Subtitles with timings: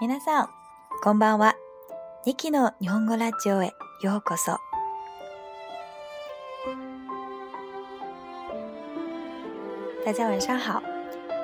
[0.00, 0.48] 皆さん、
[1.02, 1.54] こんばんは。
[2.24, 3.72] ニキの日本語ラジオへ
[4.02, 4.58] ようこそ。
[10.04, 10.82] 大家晚上好，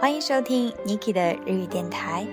[0.00, 2.26] 欢迎收听 Niki 的日语电台。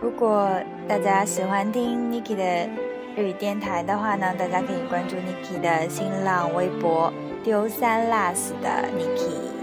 [0.00, 0.48] 如果
[0.88, 2.68] 大家喜欢听 Niki 的
[3.16, 9.57] 日语电台的话呢，大家可以关注 Niki 的新浪微博“丢三落四的 Niki”。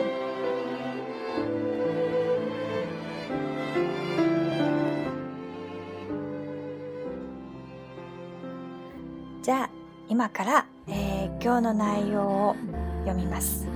[10.17, 12.57] 今から、えー、今日の内容を
[13.05, 13.69] 読みます。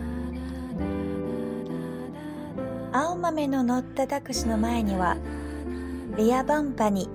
[2.92, 5.18] 青豆の乗ったタクシーの前には
[6.16, 7.10] リアバンパに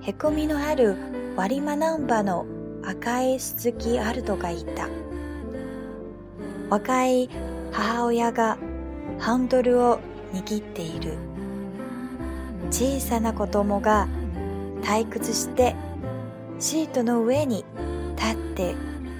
[0.00, 0.96] へこみのある
[1.36, 2.46] 割り間ナンバの
[2.84, 4.88] 赤い鈴木アルトがいた。
[6.68, 7.30] 若い
[7.70, 8.58] 母親が
[9.20, 10.00] ハンドルを
[10.32, 11.12] 握っている。
[12.72, 14.08] 小さな子供が
[14.82, 15.76] 退屈して
[16.58, 17.64] シートの上に
[18.16, 18.74] 立って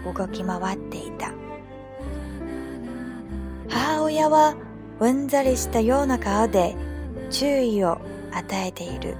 [0.04, 1.32] 動き回っていた。
[3.68, 4.54] 母親は
[5.00, 6.76] うんざりしたような顔で
[7.30, 7.98] 注意を
[8.32, 9.16] 与えている。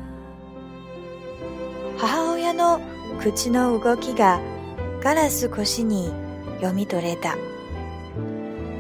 [1.98, 2.80] 母親の
[3.20, 4.40] 口の動きが
[5.02, 6.12] ガラス越しに
[6.56, 7.36] 読み取れた。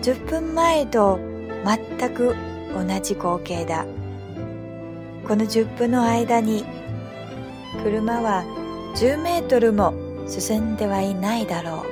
[0.02, 1.18] 10分前と
[1.64, 2.36] 全く
[2.74, 3.86] 同じ光景だ。
[5.26, 6.64] この10分の間に
[7.82, 8.44] 車は
[8.96, 9.94] 10メートルも
[10.27, 11.85] 進んではいないだろう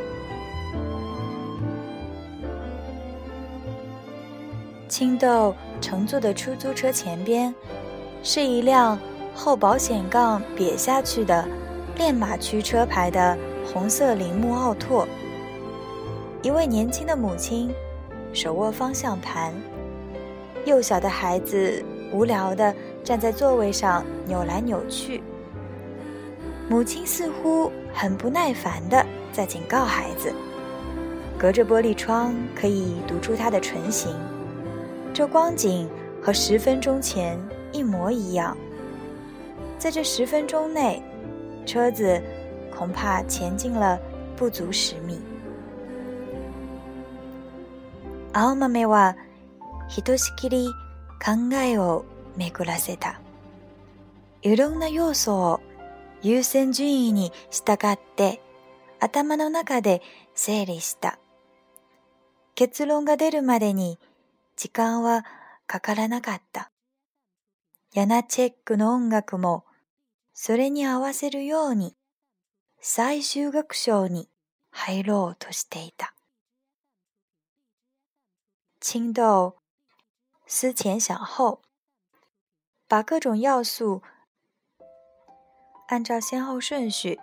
[4.89, 7.53] 青豆乘坐的出租车前边
[8.23, 8.97] 是一辆
[9.35, 11.47] 后保险杠瘪下去的
[11.97, 15.07] 练马区车牌的红色铃木奥拓。
[16.41, 17.69] 一位年轻的母亲
[18.33, 19.53] 手握方向盘，
[20.65, 25.21] 幼小的孩子无聊地站在座位上扭来扭去。
[26.69, 30.33] 母亲似乎 很不耐烦地在警告孩子。
[31.37, 34.15] 隔着玻璃窗可以读出他的唇形，
[35.13, 35.87] 这光景
[36.21, 37.37] 和十分钟前
[37.71, 38.57] 一模一样。
[39.77, 41.01] 在这十分钟内，
[41.65, 42.19] 车子
[42.75, 43.99] 恐怕前进了
[44.35, 45.19] 不足十米。
[48.33, 49.15] 青豆は
[49.87, 50.67] ひとしきり
[51.23, 52.03] 考えを
[52.35, 53.19] 巡らせた。
[54.41, 55.59] いろんな要素を
[56.22, 58.40] 優先順位に従って
[59.00, 60.02] 頭の中で
[60.34, 61.18] 整理した。
[62.54, 63.98] 結論が出るまでに
[64.56, 65.24] 時間は
[65.66, 66.70] かからなかった。
[67.94, 69.64] ヤナチェックの音楽も
[70.32, 71.96] それに合わせるように
[72.80, 74.28] 最終学章に
[74.70, 76.14] 入ろうとしていた。
[78.80, 79.54] 青豆
[80.46, 81.60] 思前想后，
[82.88, 84.02] 把各种要素
[85.91, 87.19] 按照先后顺序，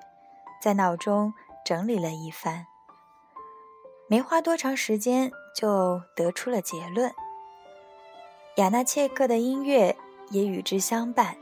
[0.60, 2.66] 在脑中整理了一番，
[4.08, 7.12] 没花多长时间就得出了结论。
[8.56, 9.97] 亚纳切克的音乐
[10.30, 11.36] 也与之相伴，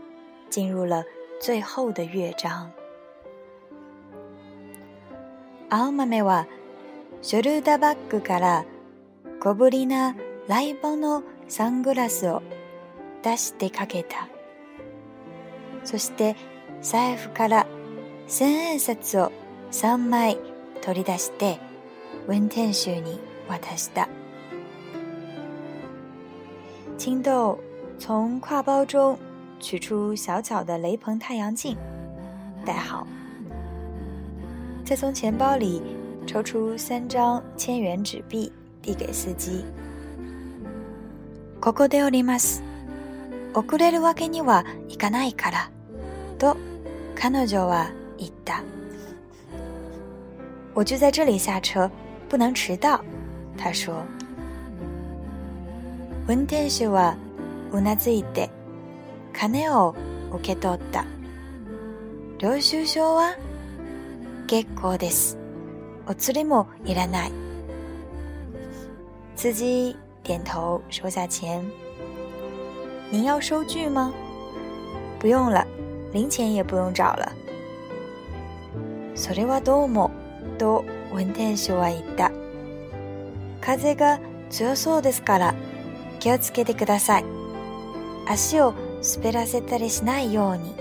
[0.49, 1.05] 进入了
[1.41, 2.71] 最后的乐章。
[5.69, 6.47] 青豆は
[7.23, 8.65] ショルダーバッグから
[9.41, 10.17] 小ぶりな
[10.49, 12.43] ライボのサングラスを
[13.23, 14.29] 出してかけた。
[15.85, 16.37] そして
[16.82, 17.68] 財布から
[18.28, 19.32] 千円札を
[19.72, 20.38] 三枚
[20.82, 21.60] 取り出して
[22.28, 24.08] 運転手に渡した。
[26.98, 27.58] 青豆
[28.00, 29.18] 从挎包中
[29.60, 31.76] 取出小巧的雷朋太阳镜，
[32.66, 33.06] 戴好，
[34.86, 35.82] 再从钱包里
[36.26, 38.52] 抽出三张千元纸币
[38.82, 39.64] 递给司机。
[41.60, 42.64] ここで降ります。
[43.54, 45.72] 遅れるわけにはいかないから。
[46.39, 46.57] と
[47.15, 48.63] 彼女は言った。
[50.75, 51.91] 我就在这里下车，
[52.29, 53.01] 不能迟到。
[53.57, 54.05] 他说。
[56.29, 57.17] 運転手は
[57.73, 58.49] うなずいて
[59.33, 59.95] 金を
[60.33, 61.05] 受け取った。
[62.39, 63.37] 領収書は
[64.47, 65.37] 結構です。
[66.07, 67.33] お釣りもいらない。
[69.37, 71.63] 司机点头收下钱。
[73.11, 74.13] 您要收据吗？
[75.19, 75.67] 不用了。
[76.13, 77.33] 零钱也不用找了。
[79.15, 80.11] それはどうも、
[80.59, 82.31] と運転手は言った。
[83.61, 84.19] 風が
[84.51, 85.55] 強そうですから
[86.19, 87.25] 気をつけてください。
[88.29, 88.75] 足を
[89.17, 90.75] 滑らせたりしないように。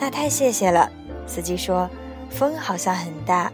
[0.00, 0.90] 那太谢谢了，
[1.26, 1.88] 司机说，
[2.30, 3.50] 风好像很大，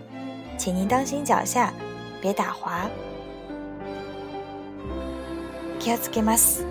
[0.59, 1.73] 请您当心脚下，
[2.21, 2.89] 别打滑。
[5.79, 6.67] 気をつけます。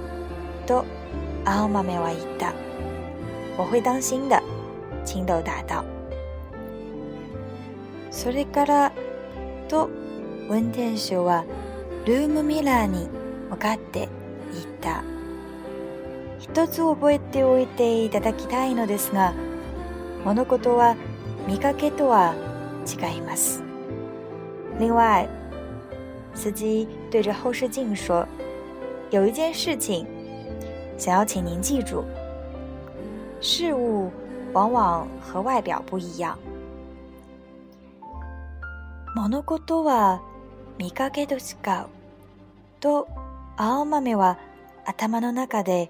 [0.66, 0.86] と
[1.46, 2.54] 青豆は言った。
[3.59, 4.41] 我会当心的。
[5.05, 5.85] 青豆答道。
[8.11, 8.93] それから
[9.69, 9.91] と
[10.49, 11.45] 運転手は
[12.07, 13.09] ルームミラーに
[13.51, 14.09] 向かって
[14.53, 15.03] 言った。
[16.39, 19.35] 一つ覚えておいていただきたいのですが、
[20.25, 20.97] 物事は
[21.47, 22.35] 見かけとは
[22.87, 23.63] 違います。
[24.79, 25.29] 另外，
[26.35, 28.27] 司机对着后视镜说
[29.11, 30.07] ：“有一件事情，
[30.97, 32.05] 想要请您记住，
[33.42, 34.12] 事物
[34.54, 36.38] 往往和外表不一样。
[39.16, 40.22] 物事は
[40.78, 41.88] 見かけと違う。”
[42.80, 43.08] と
[43.56, 44.38] 青豆は
[44.86, 45.90] 頭の中で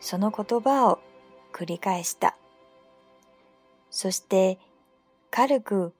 [0.00, 1.00] その言葉を
[1.52, 2.36] 繰り返した。
[3.90, 4.58] そして
[5.30, 5.94] 軽く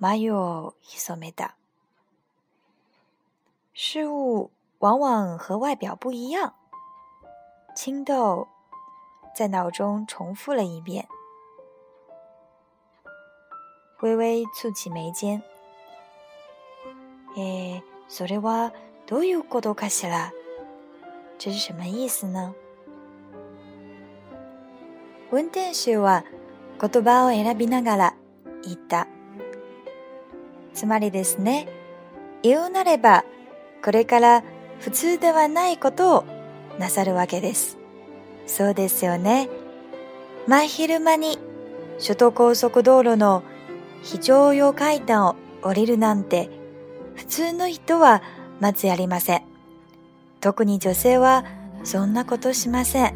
[0.00, 1.54] 眉を潜めた。
[3.72, 4.50] 事物
[4.80, 6.54] 往往和外表不一样。
[7.76, 8.48] 青豆
[9.39, 11.07] 在脑中重复了一遍，
[14.01, 15.41] 微微蹙起眉间。
[17.37, 18.73] え、それは
[19.07, 20.33] どういうことかしら？
[21.37, 22.53] 这是什么意思呢？
[25.31, 26.25] 運転手は
[26.77, 28.15] 言葉を選びながら
[28.61, 29.07] 言った。
[30.73, 31.69] つまりですね、
[32.41, 33.23] 言うなれば、
[33.85, 34.43] これから
[34.81, 36.25] 普通ではないことを
[36.77, 37.78] なさるわけです。
[38.49, 39.47] そうですよね。
[40.47, 41.37] 真昼間に
[42.01, 43.43] 首都高速道路の
[44.01, 46.49] 非常用階段を降りるなんて
[47.15, 48.23] 普通の人は
[48.59, 49.43] まずやりません。
[50.41, 51.45] 特に女性は
[51.83, 53.13] そんなことしません。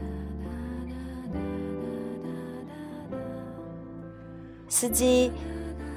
[4.70, 5.32] 司机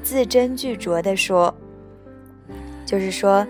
[0.02, 1.54] 字斟句酌地说
[2.86, 3.46] ：“就是说，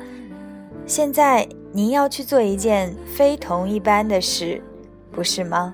[0.87, 4.63] 现在您要去做一件非同一般的事，
[5.16, 5.74] 不是吗？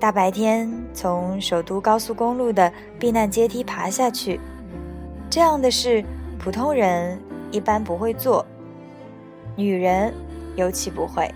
[0.00, 4.38] 大白天从首都高速公路的避难阶梯爬下去，
[5.28, 6.04] 这样的事
[6.38, 7.20] 普通人
[7.50, 8.46] 一般不会做。”
[9.56, 10.14] 女人
[10.54, 11.34] 尤其不会。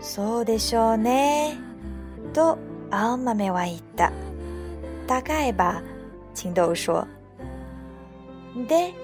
[0.00, 1.58] そうでしょうね。
[2.32, 2.56] と
[2.90, 4.10] 青豆は言った。
[5.06, 5.82] 大概吧、
[6.34, 7.06] 青豆说。
[8.66, 8.94] で、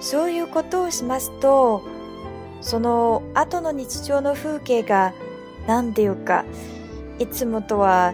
[0.00, 1.82] そういうことをしますと、
[2.62, 5.12] その後の日常の風景が、
[5.67, 6.45] なんていうか、
[7.19, 8.13] いつもとは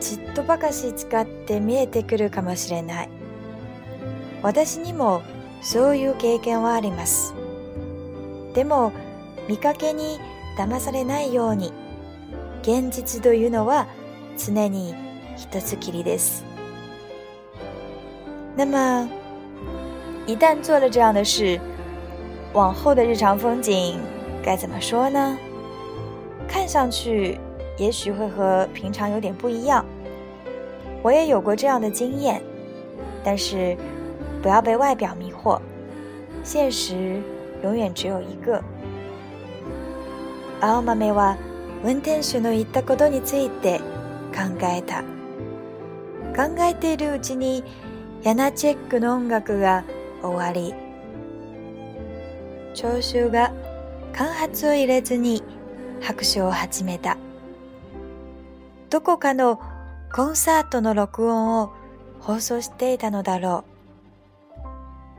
[0.00, 3.08] ちっとばかし違って見えてくるかもしれない。
[4.42, 5.22] 私にも
[5.62, 7.34] そういう経験はあります。
[8.54, 8.92] でも
[9.48, 10.18] 見かけに
[10.58, 11.72] 騙されないように
[12.62, 13.86] 現実というのは
[14.36, 14.94] 常に
[15.36, 16.44] 一つきりです。
[18.56, 19.08] 那么
[20.26, 21.60] 一旦做了这样的事，
[22.52, 23.98] 往后的日常风景
[24.42, 25.36] 该怎么说呢？
[26.49, 27.39] 看上去
[27.77, 29.85] 也许会和平常有点不一样。
[31.01, 32.41] 我也有过这样的经验，
[33.23, 33.77] 但是
[34.41, 35.59] 不要被外表迷惑，
[36.43, 37.21] 现实。
[37.63, 38.61] 永遠只有一个。
[40.61, 41.35] 青豆は
[41.83, 43.79] 運転手の言ったことについて
[44.31, 45.01] 考えた。
[46.35, 47.63] 考えているうちに
[48.21, 49.83] ヤナチェックの音楽が
[50.21, 50.75] 終わり、
[52.73, 53.51] 聴衆が
[54.13, 55.41] 間髪を入れずに
[56.00, 57.16] 拍手を始めた。
[58.88, 59.60] どこかの
[60.12, 61.72] コンサートの録音を
[62.18, 63.64] 放送していたのだろ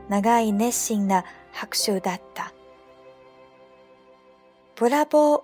[0.08, 0.10] う。
[0.10, 2.52] 長い熱心な拍手だった。
[4.76, 5.42] ブラボー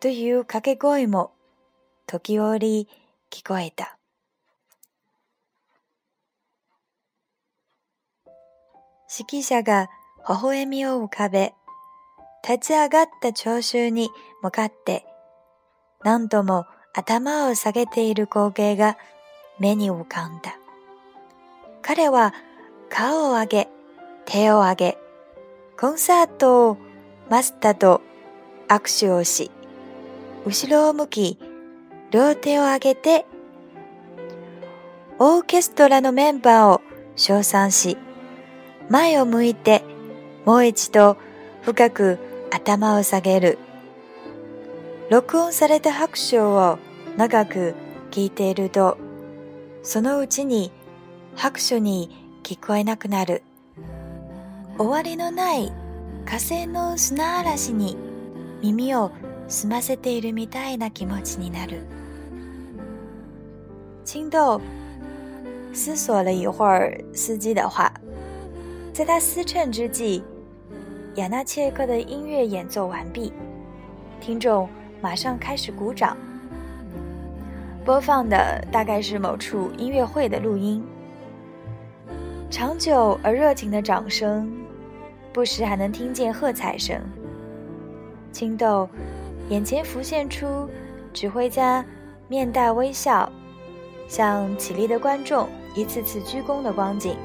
[0.00, 1.32] という掛け声も
[2.06, 2.88] 時折
[3.30, 3.98] 聞こえた。
[9.10, 9.88] 指揮者が
[10.28, 11.54] 微笑みを浮かべ、
[12.46, 14.10] 立ち上がった聴衆に
[14.42, 15.04] 向かって
[16.04, 18.96] 何度も頭を下げている光景が
[19.58, 20.58] 目に浮かんだ。
[21.82, 22.34] 彼は
[22.90, 23.68] 顔を上げ、
[24.24, 24.98] 手を上げ、
[25.78, 26.76] コンサートを
[27.28, 28.02] マスターと
[28.68, 29.50] 握手をし、
[30.46, 31.38] 後ろを向き、
[32.10, 33.26] 両手を上げて、
[35.18, 36.80] オーケストラのメンバーを
[37.16, 37.96] 称賛し、
[38.88, 39.84] 前を向いて
[40.44, 41.16] もう一度
[41.62, 42.18] 深く
[42.50, 43.58] 頭を下げる。
[45.10, 46.78] 録音された拍手を
[47.16, 47.74] 長く
[48.10, 48.98] 聞いていると、
[49.82, 50.72] そのうちに
[51.34, 52.10] 拍手に
[52.42, 53.42] 聞こえなくなる。
[54.76, 55.72] 終わりのない
[56.24, 57.96] 火星の砂嵐に
[58.60, 59.10] 耳を
[59.48, 61.86] 澄ませているみたいな気持ちになる。
[64.04, 64.62] 青豆
[65.74, 67.92] 思索了一会儿司机的话，
[68.92, 70.22] 在他思忖之际，
[71.14, 73.32] 雅纳切克的音乐演奏完毕，
[74.20, 74.68] 听众
[75.00, 76.16] 马上开始鼓掌。
[77.84, 80.84] 播放的大概是某处音乐会的录音。
[82.50, 84.50] 长久而热情的掌声，
[85.32, 87.00] 不时还能听见喝彩声。
[88.30, 88.88] 青豆
[89.48, 90.68] 眼前浮现出
[91.12, 91.84] 指挥家
[92.28, 93.30] 面带微笑，
[94.06, 97.16] 向起立的观众一次次鞠躬的光景。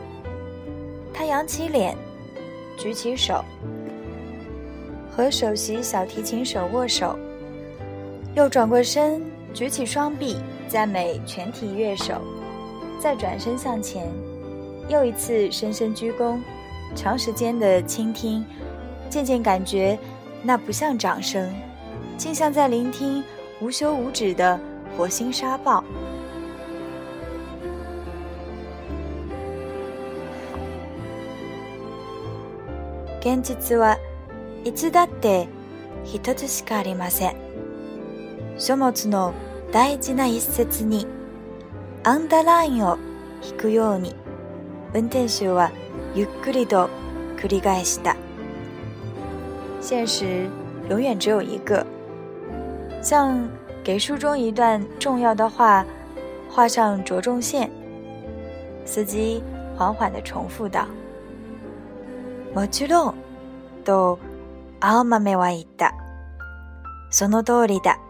[1.14, 1.96] 他扬起脸，
[2.78, 3.44] 举起手，
[5.16, 7.18] 和首席小提琴手握手，
[8.36, 9.22] 又转过身，
[9.54, 12.16] 举起双臂赞美全体乐手，
[13.00, 14.08] 再转身向前，
[14.88, 16.40] 又一次深深鞠躬，
[16.96, 18.44] 长时间的倾听，
[19.08, 19.98] 渐渐感觉
[20.42, 21.48] 那不像掌声，
[22.18, 23.24] 竟像在聆听
[23.62, 24.60] 无休无止的
[24.98, 25.84] 火星沙暴。
[33.22, 33.96] 現実は
[34.64, 35.48] いつだって
[36.04, 37.36] 一つしかありません。
[38.58, 39.34] 書物の
[39.72, 41.08] 大事な一節に
[42.04, 42.98] アンダーラインを
[43.44, 44.16] 引くように
[44.94, 45.72] 運転手は
[46.14, 46.90] ゆっくりと
[47.38, 48.16] 繰り返した。
[49.82, 50.48] 现实
[50.90, 51.86] 永远只有一个，
[53.02, 53.50] 像
[53.84, 55.86] 给书中一段重要的话
[56.50, 57.70] 画上着重线。
[58.86, 59.42] 司机
[59.78, 60.86] 缓缓地重复道。
[62.54, 63.14] もちろん、
[63.84, 64.20] と
[64.86, 65.94] 青豆は言った。
[67.10, 68.02] その通りだ。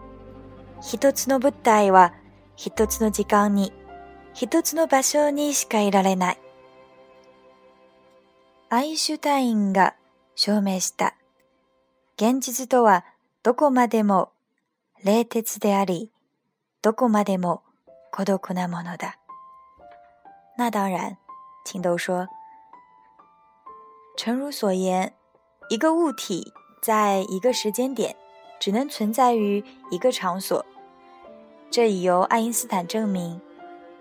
[0.82, 2.12] 一つの物体は
[2.56, 3.72] 一つの時間に、
[4.34, 6.38] 一つの場所にしかいられない。
[8.70, 9.94] アインシュタインが
[10.34, 11.14] 証明した。
[12.16, 13.04] 現実とは
[13.44, 14.32] どこまでも
[15.04, 16.10] 冷徹であり、
[16.82, 17.62] どこまでも
[18.10, 19.16] 孤独なものだ。
[20.58, 21.18] 那当然，
[21.64, 22.26] 青豆说。
[24.16, 25.12] 诚如所言，
[25.68, 26.52] 一个物体
[26.83, 28.15] 在一个时间点
[28.59, 30.65] 只能存在于一个场所，
[31.69, 33.39] 这已由爱因斯坦证明。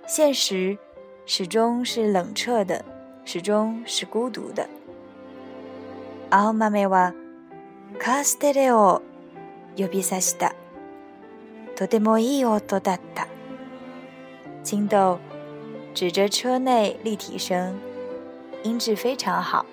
[0.06, 0.78] 现实
[1.26, 2.84] 始终是冷彻的，
[3.24, 4.68] 始终是孤独的。
[6.30, 7.14] 青豆は
[7.98, 9.02] カステレを
[9.76, 10.54] 呼びさした。
[11.76, 13.28] とてもいい音だった。
[14.64, 15.18] 青豆
[15.94, 17.74] 指着车内立体声，
[18.64, 19.64] 音质非常好。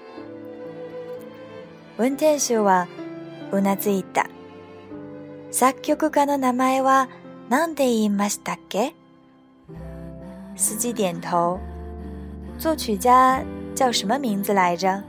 [2.00, 2.88] 運転手は
[3.52, 4.26] うなずいた。
[5.50, 7.10] 作曲家の名前は
[7.50, 8.94] 何で言いましたっけ？
[10.56, 11.60] 司机点頭。
[12.58, 15.04] 作曲家叫什么名字来着？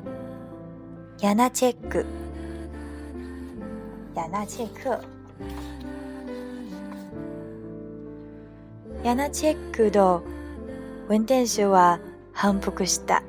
[1.21, 2.05] ヤナチェック。
[4.13, 5.01] ヤナチェク。
[9.01, 10.23] ヤナチェックと
[11.07, 12.01] 運転手は
[12.33, 13.23] 反復した。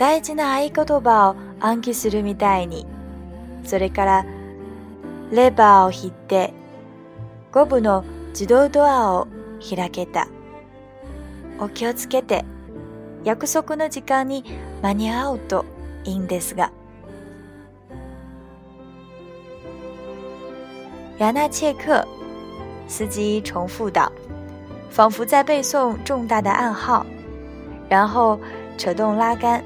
[0.00, 2.86] 大事な合言葉を暗記するみたいに、
[3.64, 4.26] それから
[5.30, 6.54] レバーを引って、
[7.52, 9.28] 5部の自動ドアを
[9.60, 10.26] 開けた。
[11.58, 12.46] お気をつけて、
[13.24, 14.42] 約束の時間に
[14.80, 15.66] 間に合うと
[16.04, 16.72] いいんですが。
[21.18, 22.06] 亚纳切克，
[22.88, 24.10] 司机重复道，
[24.90, 27.04] 仿佛在背诵重大的暗号，
[27.90, 28.40] 然后
[28.78, 29.62] 扯动拉杆。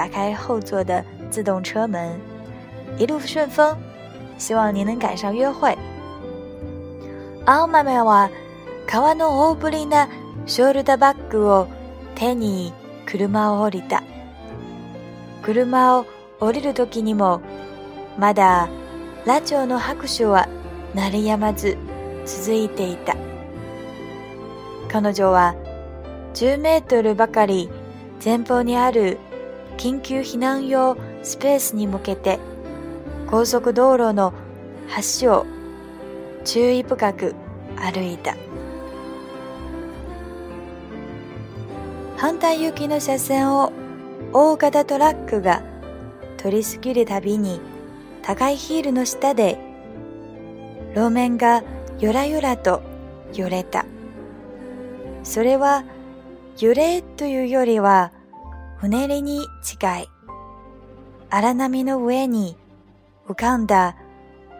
[0.00, 2.18] 打开后座的自动车门，
[2.96, 3.76] 一路顺风。
[4.38, 5.76] 希望您能赶上约会。
[7.44, 8.30] 青豆は
[8.86, 10.08] 革の大ぶりな
[10.46, 11.68] ショルダーバッグを
[12.14, 12.72] 手に
[13.04, 14.02] 車を降りた。
[15.42, 16.06] 車を
[16.40, 17.42] 降りる時にも
[18.18, 18.70] まだ
[19.26, 20.48] ラジオの拍手は
[20.94, 21.76] 鳴りやまず
[22.24, 23.14] 続いていた。
[24.88, 25.54] 彼女は
[26.32, 27.68] 10メートルばかり
[28.24, 29.18] 前方にある
[29.80, 32.38] 緊急避難用スペースに向けて
[33.30, 34.34] 高速道路の
[35.20, 35.46] 橋を
[36.44, 37.34] 注意深く
[37.76, 38.36] 歩いた。
[42.18, 43.72] 反対行きの車線を
[44.34, 45.62] 大型トラックが
[46.36, 47.62] 通り過ぎるたびに
[48.20, 49.58] 高いヒールの下で
[50.94, 51.62] 路面が
[51.98, 52.82] ゆらゆらと
[53.32, 53.86] 揺れた。
[55.22, 55.84] それは
[56.58, 58.12] 揺れというよりは
[58.81, 60.09] うねりに近い。
[61.29, 62.57] 荒波の上に
[63.27, 63.95] 浮かんだ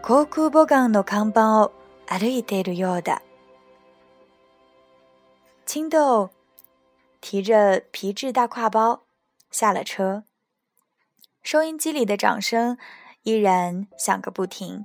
[0.02, 1.72] 航空母艦の看板を
[2.06, 3.22] 歩いているようだ。
[5.66, 6.30] 青豆
[7.20, 9.02] 提着皮质大挎包
[9.50, 10.24] 下了车，
[11.42, 12.76] 收音机里的掌声
[13.22, 14.84] 依然响个不停。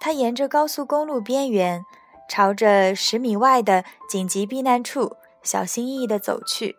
[0.00, 1.82] 他沿着高速公路边缘，
[2.28, 6.76] 朝着十米外的紧急避难处小心翼翼地走去。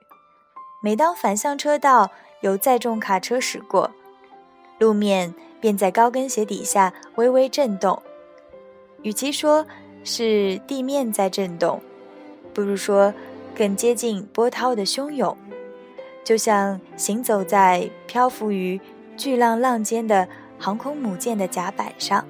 [0.84, 2.10] 每当反向车道
[2.40, 3.88] 有载重卡车驶过，
[4.80, 8.02] 路面便在高跟鞋底下微微震动。
[9.02, 9.64] 与其说
[10.02, 11.80] 是地面在震动，
[12.52, 13.14] 不如说
[13.54, 15.36] 更接近波涛的汹涌，
[16.24, 18.80] 就像行走在漂浮于
[19.16, 20.26] 巨浪浪尖的
[20.58, 22.26] 航空母舰的甲板上。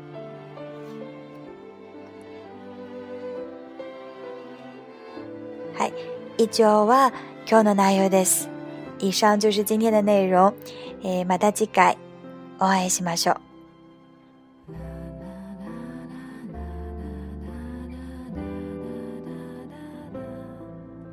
[5.72, 5.90] 嗨，
[6.36, 7.10] 以上は
[7.48, 8.48] 今日の内容です。
[8.98, 10.54] 以上就是今天的内容。
[11.02, 11.98] えまた次回
[12.58, 13.51] お会いしましょう。